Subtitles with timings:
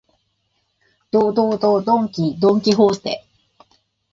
[1.11, 3.23] ど、ど、ど、ドンキ、ドンキホーテ